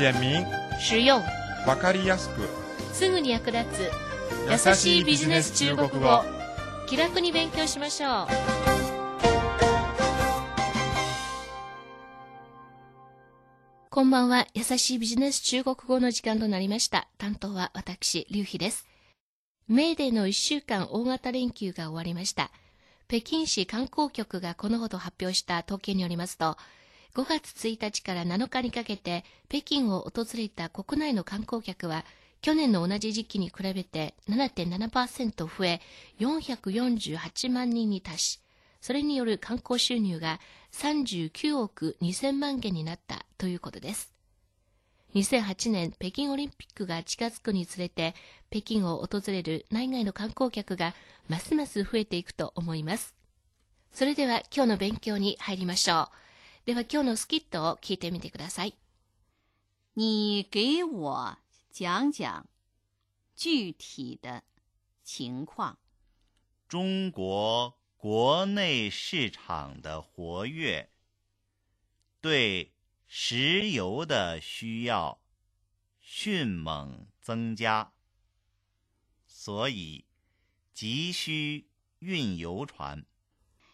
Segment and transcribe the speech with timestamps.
[0.00, 0.46] 简明、
[0.78, 1.22] 实用、
[1.66, 2.48] わかりやすく、
[2.90, 3.90] すぐに役立つ。
[4.50, 6.22] 優しいビジネス中国語。
[6.86, 8.26] 気楽に勉強しましょう。
[13.90, 14.46] こんばんは。
[14.54, 17.06] 優しいビジネス中国語の時間となりました。
[17.18, 18.88] 担当は私劉飛です。
[19.68, 22.50] メーデーの1週間大型連休が終わりました。
[23.06, 26.56] 北京市観光局がこのほど発表した統計によりますと
[27.14, 32.04] 5月1日から7日にかけて北京を訪れた国内の観光客は
[32.40, 35.80] 去年の同じ時期に比べて7.7%増え
[36.20, 38.40] 448万人に達し
[38.80, 40.40] それによる観光収入が
[40.72, 44.12] 39億2000万元になったということです。
[45.14, 48.14] 2008年北京オリンピックが近づくにつれて
[48.50, 50.94] 北京を訪れる内外の観光客が
[51.28, 53.14] ますます増えていくと思います。
[53.92, 56.29] それでは今日の勉強に入りましょう。
[56.65, 58.75] では今日のスキットを聞いてみてください
[59.93, 61.37] 你给我
[61.71, 62.45] 讲讲
[63.35, 64.43] 具体的
[65.03, 65.77] 情况。
[66.67, 70.89] 中国国内市场的活跃，
[72.21, 72.73] 对
[73.07, 75.19] 石油的需要
[76.01, 77.93] 迅猛增加，
[79.27, 80.05] 所以
[80.73, 81.67] 急需
[81.99, 83.05] 运油船。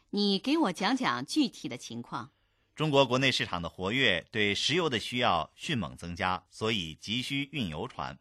[0.10, 2.32] 你给我讲讲具体的情况。
[2.77, 8.19] 中国国内市场的活跃对石油的需要迅猛增加，所以急需运油船。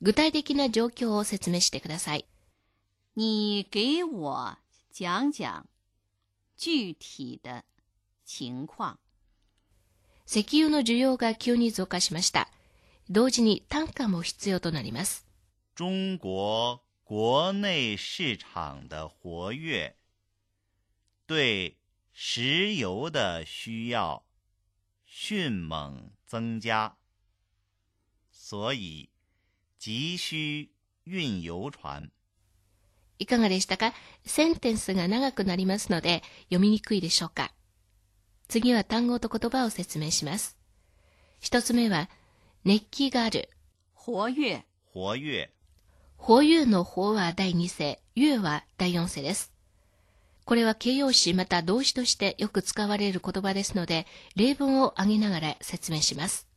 [0.00, 2.24] 具体的な状況を説明してください。
[3.14, 4.56] 你给我
[4.92, 5.66] 讲讲
[6.56, 7.64] 具体的
[8.24, 9.00] 情况。
[10.24, 12.48] 石油の需要が急に増加しました。
[13.10, 15.26] 同時に単価も必要となります。
[15.74, 19.96] 中国国内市场的活跃
[21.26, 21.79] 对
[22.22, 24.22] 石油的需要
[25.06, 26.98] 迅猛增加，
[28.30, 29.08] 所以
[29.78, 30.68] 急需
[31.04, 32.10] 运油船。
[33.18, 33.94] いかがでしたか？
[34.26, 37.54] センテンスが長くなりますので読みにくいでしょうか？
[38.48, 40.58] 次は単語と言葉を説明します。
[41.40, 42.10] 一つ目は、
[42.64, 43.48] 熱気がある。
[43.94, 44.62] 活跃
[44.92, 45.48] 活躍
[46.18, 49.54] 法有の法は第二世、ゆは第四世です。
[50.44, 54.06] これは形容詞また動詞としてよく使われる言葉ですので、
[54.36, 56.48] 例文を挙げながら説明します。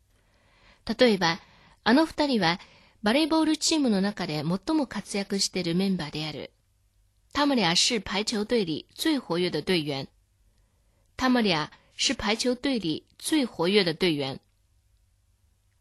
[0.97, 1.39] 例えば、
[1.83, 2.59] あの二人は
[3.03, 6.51] バレーボールチームの中で最も活躍しているメンバーである。
[7.33, 10.07] 他们俩是排球队里最活跃的队员。
[11.17, 14.39] 他们俩是排球队里最活跃的队員。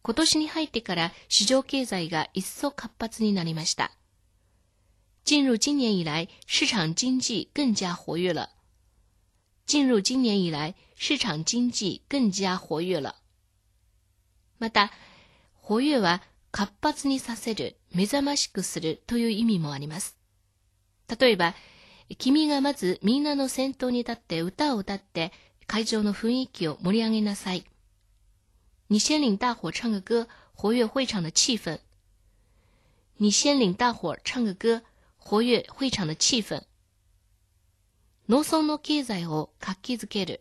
[0.03, 3.93] 今年に入ってから市場経済が一層活発になりました。
[5.24, 8.52] 进入今年以来，市场经济更加活跃了。
[9.66, 13.16] 进入今年以来，市場经济更加活跃了。
[14.58, 14.92] また、
[15.62, 16.22] 活躍は
[16.52, 20.18] 活発にさせる、目覚ましくするという意味もあります。
[21.20, 21.53] 例えば、
[22.18, 25.34] 君がまずみんなの先頭に立って歌を歌って
[25.68, 27.66] 会場の雰囲気を盛り上げなさい。
[28.88, 31.81] 你先领大伙唱个歌，活跃会場的气氛。
[33.18, 34.84] 你先领大伙唱个歌，
[35.25, 36.65] 活跃会場的气氛。
[38.28, 40.41] 農村の経済を活気づける。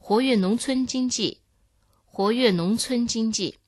[0.00, 1.38] 活躍農村經濟。
[2.12, 3.58] 活躍農村經濟。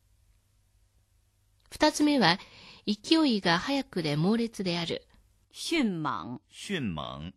[1.70, 2.38] 二つ目は、
[2.86, 5.06] 勢いが速くで猛烈である。
[5.52, 7.32] 迅猛迅猛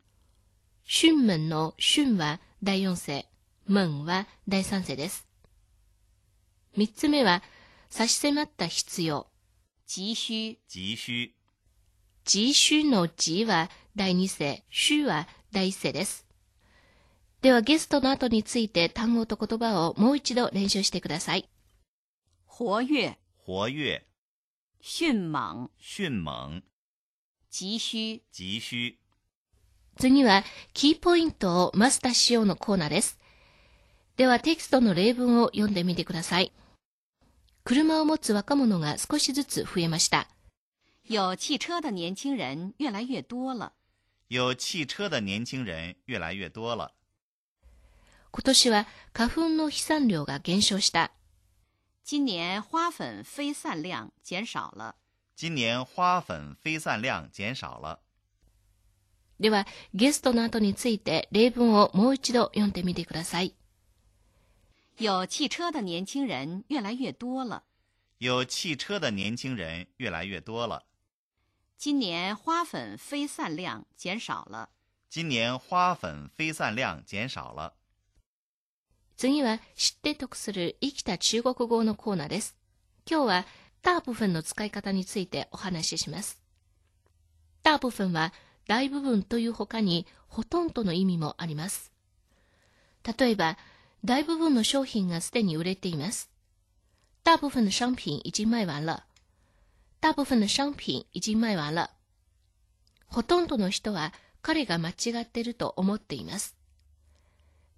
[0.83, 3.27] 迅猛の迅は第四世、
[3.67, 5.27] 猛は第三世です。
[6.75, 7.41] 三つ目は、
[7.89, 9.27] 差し迫った必要。
[9.87, 11.36] 急需急需
[12.27, 16.27] 急需の急は第二世、需は第一世です。
[17.41, 21.49] ではゲストの後について単語と言葉をもう一度練習してください。
[22.49, 23.15] 活跃
[23.45, 24.01] 活躍
[24.81, 26.63] 迅猛迅猛
[27.49, 28.95] 急需急需
[29.97, 33.17] 次はキーポイントをマスターしようのコーナーです。
[34.17, 36.51] ではテキストの例文を読んでみてください。
[37.63, 40.27] 車を持つ若者が少しずつ増えました。
[41.12, 43.74] 有汽車的年輕人越來越多了。
[44.28, 46.94] 有汽車的年輕人越來越多了。
[48.30, 51.12] 今年は花粉の飛散量が減少した。
[52.04, 54.94] 今年花粉飛散量減少了。
[55.36, 58.00] 今年花粉飛散量減少了。
[59.38, 63.54] ではゲストの後について例文をもう一度読んでみてください。
[64.96, 67.64] 有汽車的年輕人越來越多了。
[68.16, 70.84] 有汽車的年輕人越來越多了。
[71.79, 74.69] 今年花粉飛散量減少了。
[75.11, 77.73] 今年花粉飛散量減少了。
[79.15, 82.55] 次は知って得する生きた中国語のコーナーです。
[83.07, 83.45] 今日は
[83.83, 86.41] 大部分の使い方についてお話しします。
[87.61, 88.33] 大部分は
[88.67, 91.91] 大部分という他にほとんどの意味もあります。
[93.19, 93.55] 例えば、
[94.03, 96.31] 大部分の商品がすでに売れています。
[97.23, 99.03] 大部分の商品已经卖完了。
[99.99, 101.89] 大部分の商品已经卖完了。
[103.07, 106.55] ほとんどの人は彼が間違っていると思っています。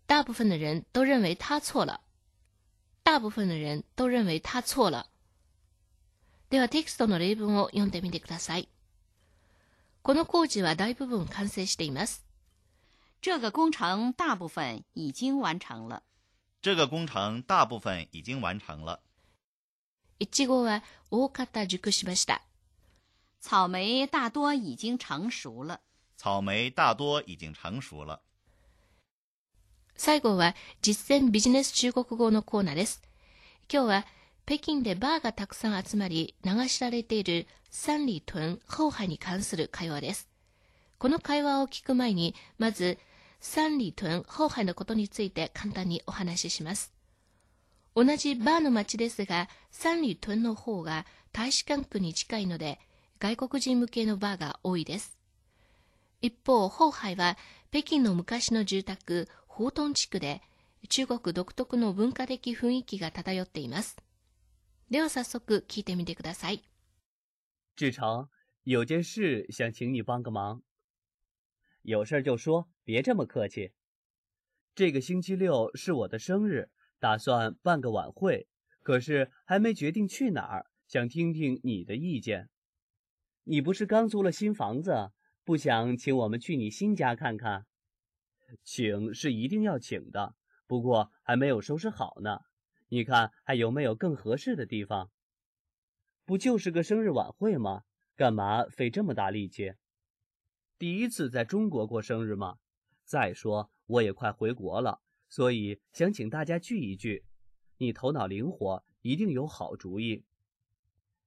[0.07, 2.01] 大部分的人都认为他错了。
[3.03, 5.07] 大部分的人都认为他错了。
[6.49, 8.67] ではテキストの例文を読んでみてください。
[10.01, 12.25] この工事は大部分完成しています。
[13.21, 16.03] 这个工程大部分已经完成了。
[16.61, 19.01] 这个工程大部分已经完成了。
[20.19, 22.41] いちごは大方熟しました。
[23.41, 25.79] 草莓大多已经成熟了。
[26.17, 28.19] 草莓大多已经成熟了。
[29.95, 33.01] 最後は実践ビジネス中国語のコーナーです。
[33.71, 34.05] 今日は
[34.45, 40.27] 北京でバーがたくさん集まり流しられている三里屯後海に関する会話です。
[40.97, 42.97] この会話を聞く前に、まず
[43.39, 46.91] 三里屯後海のことについて簡単にお話しします。
[47.95, 52.79] 同じバーの街ですが、三里屯の方が大使館区に近いので、
[53.19, 55.17] 外国人向けのバーが多いです。
[56.21, 57.37] 一方、後海は
[57.71, 60.41] 北京の昔の住宅、宝東地区で
[60.87, 63.97] 中国独特の文化的雰囲気が漂っています。
[64.89, 66.63] では早速聞いてみてください。
[67.75, 68.27] 志成，
[68.63, 70.61] 有件事想请你帮个忙。
[71.83, 73.73] 有事就说，别这么客气。
[74.75, 76.69] 这个星期六是我的生日，
[76.99, 78.47] 打算办个晚会，
[78.83, 82.49] 可是还没决定去哪儿，想听听你的意见。
[83.43, 85.11] 你不是刚租了新房子，
[85.43, 87.65] 不想请我们去你新家看看？
[88.63, 90.35] 请是一定要请的，
[90.67, 92.41] 不过还没有收拾好呢。
[92.89, 95.09] 你看还有没有更合适的地方？
[96.25, 97.83] 不就是个生日晚会吗？
[98.15, 99.73] 干嘛费这么大力气？
[100.77, 102.57] 第一次在中国过生日吗？
[103.05, 107.23] 再说我也快回国了，所以想请大家聚一聚。
[107.77, 110.25] 你头脑灵活，一定有好主意。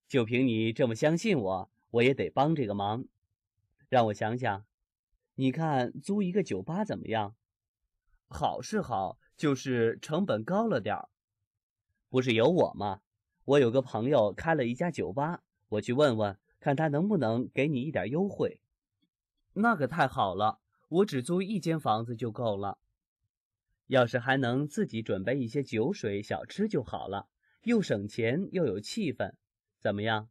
[0.07, 3.07] 就凭你这么相信我，我也得帮这个忙。
[3.89, 4.65] 让我想想。
[5.37, 7.35] 你看，租一个酒吧怎么样？
[8.29, 11.09] 好是好，就是成本高了点儿。
[12.11, 13.01] 不是有我吗？
[13.45, 18.61] 我有个朋友开了一家酒吧，我去问问，看他能不能给你一点优惠。
[19.55, 22.79] 那可太好了，我只租一间房子就够了。
[23.93, 27.29] 要是还能自己准备一些酒水小吃就好了，
[27.65, 29.35] 又省钱又有气氛，
[29.79, 30.31] 怎么样？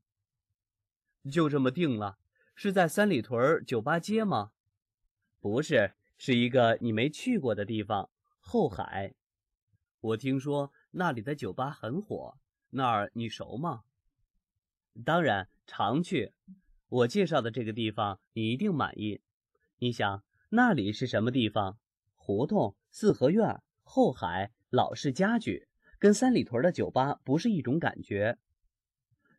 [1.31, 2.17] 就这么定了。
[2.55, 4.53] 是在三里屯酒吧街吗？
[5.39, 8.09] 不是，是一个你没去过的地方——
[8.41, 9.13] 后海。
[9.99, 12.39] 我听说那里的酒吧很火，
[12.71, 13.83] 那儿你熟吗？
[15.05, 16.33] 当然，常去。
[16.89, 19.21] 我介绍的这个地方你一定满意。
[19.77, 21.77] 你想，那里是什么地方？
[22.15, 25.67] 胡同、四合院、后海、老式家具，
[25.97, 28.37] 跟三里屯的酒吧不是一种感觉。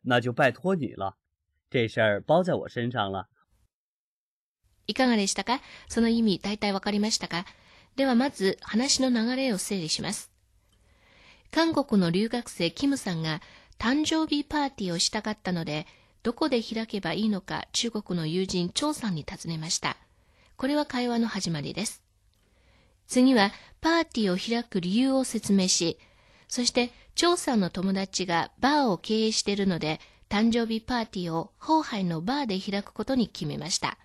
[0.01, 1.17] 那就拜托你了，
[1.69, 3.29] 这事儿包在我身上了。
[4.85, 5.61] いかがでしたか？
[5.87, 7.45] その意味大体わかりましたか？
[7.95, 10.29] ではまず話の流れを整理します。
[11.51, 13.41] 韓国の留学生キムさんが
[13.79, 15.87] 誕生日パーティーをしたかったので、
[16.21, 19.95] どこで開けばいいのか中国の友人張さんに尋ねました。
[20.57, 22.02] これは会話の始まりです。
[23.07, 25.97] 次はパーティーを開く理由を説明し、
[26.47, 33.97] そして張さんの友達がバーを経営しているので、誕生日パーティーを後輩のバーで開くことに決めました。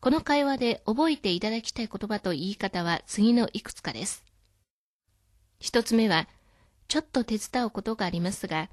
[0.00, 4.24] この会話で覚えていただきたい言葉と言い方は次のいくつかです。
[5.58, 6.26] 一つ目は、
[6.88, 8.70] ちょっと手伝うことがありますが、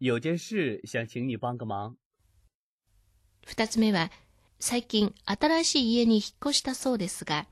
[0.00, 1.94] 有件事想请你帮个忙。
[3.46, 4.10] 二つ目は、
[4.58, 7.46] 最近新しい家に引っ越したそうですが、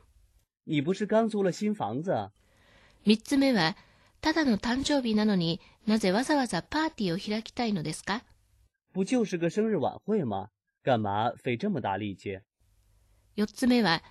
[0.71, 2.31] 你不是刚租了新房子？
[3.05, 3.77] 三つ目は、
[4.21, 8.23] ただの誕生日なのになぜわざわざパーティーを開きたいのですか？
[8.95, 10.51] 不就是个生日晚会吗？
[10.85, 12.41] 干嘛费这么大力气？
[13.35, 14.05] 四つ目は、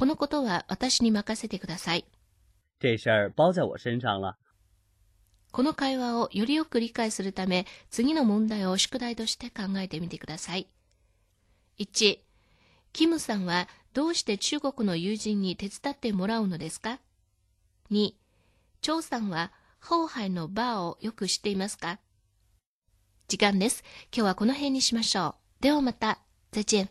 [0.00, 2.04] このことは私に任せてください。
[2.80, 4.36] 这事儿包在我身上了。
[5.52, 10.66] この会話をよりよく理解するため、次の問題を宿題として考えてみてください。
[11.78, 12.18] 1、
[12.92, 17.00] キムさんはどうして中国の友人に手伝ってもらうのですか
[17.90, 18.14] ?2、
[18.82, 21.98] 張さんは後輩のバーをよく知っていますか？
[23.26, 23.82] 時間です。
[24.14, 25.62] 今日はこの辺にしましょう。
[25.62, 26.20] ではまた。
[26.52, 26.88] 再见。